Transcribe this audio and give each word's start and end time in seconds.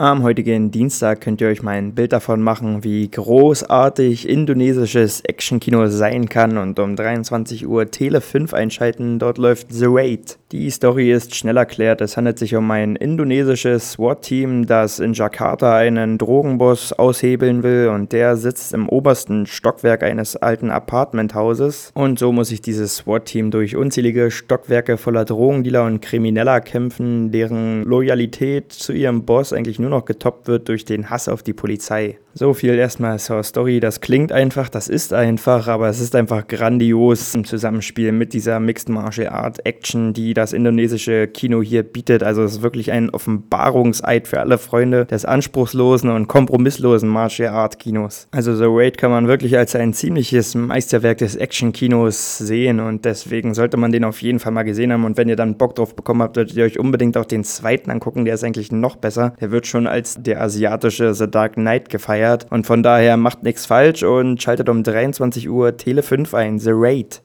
Am 0.00 0.22
heutigen 0.22 0.70
Dienstag 0.70 1.20
könnt 1.22 1.40
ihr 1.40 1.48
euch 1.48 1.64
mal 1.64 1.72
ein 1.72 1.92
Bild 1.92 2.12
davon 2.12 2.40
machen, 2.40 2.84
wie 2.84 3.10
großartig 3.10 4.28
indonesisches 4.28 5.22
Actionkino 5.22 5.88
sein 5.88 6.28
kann 6.28 6.56
und 6.56 6.78
um 6.78 6.94
23 6.94 7.66
Uhr 7.66 7.90
Tele 7.90 8.20
5 8.20 8.54
einschalten, 8.54 9.18
dort 9.18 9.38
läuft 9.38 9.72
The 9.72 9.86
Raid. 9.88 10.38
Die 10.50 10.70
Story 10.70 11.12
ist 11.12 11.34
schnell 11.34 11.58
erklärt, 11.58 12.00
es 12.00 12.16
handelt 12.16 12.38
sich 12.38 12.54
um 12.54 12.70
ein 12.70 12.96
indonesisches 12.96 13.92
SWAT-Team, 13.92 14.64
das 14.64 14.98
in 14.98 15.12
Jakarta 15.12 15.76
einen 15.76 16.16
Drogenboss 16.16 16.94
aushebeln 16.94 17.62
will. 17.62 17.88
Und 17.88 18.12
der 18.12 18.38
sitzt 18.38 18.72
im 18.72 18.88
obersten 18.88 19.44
Stockwerk 19.44 20.02
eines 20.02 20.36
alten 20.36 20.70
Apartmenthauses. 20.70 21.92
Und 21.92 22.18
so 22.18 22.32
muss 22.32 22.48
sich 22.48 22.62
dieses 22.62 22.96
SWAT-Team 22.96 23.50
durch 23.50 23.76
unzählige 23.76 24.30
Stockwerke 24.30 24.96
voller 24.96 25.26
Drogendealer 25.26 25.84
und 25.84 26.00
Krimineller 26.00 26.62
kämpfen, 26.62 27.30
deren 27.30 27.84
Loyalität 27.84 28.72
zu 28.72 28.94
ihrem 28.94 29.26
Boss 29.26 29.52
eigentlich 29.52 29.78
nur 29.78 29.90
noch 29.90 30.06
getoppt 30.06 30.48
wird 30.48 30.70
durch 30.70 30.86
den 30.86 31.10
Hass 31.10 31.28
auf 31.28 31.42
die 31.42 31.52
Polizei. 31.52 32.16
So 32.38 32.54
viel 32.54 32.74
erstmal 32.74 33.18
zur 33.18 33.42
Story. 33.42 33.80
Das 33.80 34.00
klingt 34.00 34.30
einfach, 34.30 34.68
das 34.68 34.86
ist 34.86 35.12
einfach, 35.12 35.66
aber 35.66 35.88
es 35.88 35.98
ist 35.98 36.14
einfach 36.14 36.46
grandios 36.46 37.34
im 37.34 37.42
Zusammenspiel 37.42 38.12
mit 38.12 38.32
dieser 38.32 38.60
Mixed 38.60 38.88
Martial 38.88 39.30
Art 39.30 39.66
Action, 39.66 40.12
die 40.12 40.34
das 40.34 40.52
indonesische 40.52 41.26
Kino 41.26 41.62
hier 41.62 41.82
bietet. 41.82 42.22
Also 42.22 42.44
es 42.44 42.52
ist 42.52 42.62
wirklich 42.62 42.92
ein 42.92 43.10
Offenbarungseid 43.10 44.28
für 44.28 44.38
alle 44.38 44.56
Freunde 44.56 45.04
des 45.04 45.24
anspruchslosen 45.24 46.10
und 46.10 46.28
kompromisslosen 46.28 47.08
Martial 47.08 47.52
Art 47.52 47.80
Kinos. 47.80 48.28
Also 48.30 48.54
The 48.54 48.66
Raid 48.68 48.98
kann 48.98 49.10
man 49.10 49.26
wirklich 49.26 49.58
als 49.58 49.74
ein 49.74 49.92
ziemliches 49.92 50.54
Meisterwerk 50.54 51.18
des 51.18 51.34
Action-Kinos 51.34 52.38
sehen 52.38 52.78
und 52.78 53.04
deswegen 53.04 53.52
sollte 53.52 53.78
man 53.78 53.90
den 53.90 54.04
auf 54.04 54.22
jeden 54.22 54.38
Fall 54.38 54.52
mal 54.52 54.62
gesehen 54.62 54.92
haben. 54.92 55.04
Und 55.04 55.16
wenn 55.16 55.28
ihr 55.28 55.34
dann 55.34 55.56
Bock 55.56 55.74
drauf 55.74 55.96
bekommen 55.96 56.22
habt, 56.22 56.36
solltet 56.36 56.56
ihr 56.56 56.66
euch 56.66 56.78
unbedingt 56.78 57.16
auch 57.16 57.24
den 57.24 57.42
zweiten 57.42 57.90
angucken. 57.90 58.24
Der 58.24 58.34
ist 58.34 58.44
eigentlich 58.44 58.70
noch 58.70 58.94
besser. 58.94 59.34
Der 59.40 59.50
wird 59.50 59.66
schon 59.66 59.88
als 59.88 60.22
der 60.22 60.40
asiatische 60.40 61.12
The 61.14 61.28
Dark 61.28 61.54
Knight 61.54 61.88
gefeiert 62.28 62.46
und 62.50 62.66
von 62.66 62.82
daher 62.82 63.16
macht 63.16 63.42
nichts 63.42 63.66
falsch 63.66 64.02
und 64.02 64.42
schaltet 64.42 64.68
um 64.68 64.82
23 64.82 65.48
Uhr 65.48 65.76
Tele 65.76 66.02
5 66.02 66.34
ein, 66.34 66.58
The 66.58 66.70
Raid. 66.72 67.22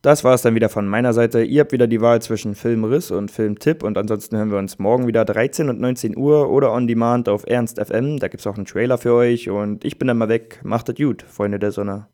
Das 0.00 0.22
war 0.22 0.34
es 0.34 0.42
dann 0.42 0.54
wieder 0.54 0.68
von 0.68 0.86
meiner 0.86 1.12
Seite. 1.12 1.42
Ihr 1.42 1.62
habt 1.62 1.72
wieder 1.72 1.88
die 1.88 2.00
Wahl 2.00 2.22
zwischen 2.22 2.54
Filmriss 2.54 3.10
und 3.10 3.30
Filmtipp 3.30 3.82
und 3.82 3.98
ansonsten 3.98 4.36
hören 4.36 4.50
wir 4.50 4.58
uns 4.58 4.78
morgen 4.78 5.06
wieder 5.06 5.24
13 5.24 5.68
und 5.68 5.80
19 5.80 6.16
Uhr 6.16 6.48
oder 6.50 6.72
on 6.72 6.86
demand 6.86 7.28
auf 7.28 7.44
Ernst 7.46 7.84
FM. 7.84 8.18
Da 8.18 8.28
gibt 8.28 8.40
es 8.40 8.46
auch 8.46 8.56
einen 8.56 8.66
Trailer 8.66 8.98
für 8.98 9.14
euch 9.14 9.50
und 9.50 9.84
ich 9.84 9.98
bin 9.98 10.08
dann 10.08 10.18
mal 10.18 10.28
weg. 10.28 10.60
Macht 10.62 10.88
es 10.88 10.94
gut, 10.94 11.22
Freunde 11.22 11.58
der 11.58 11.72
Sonne. 11.72 12.06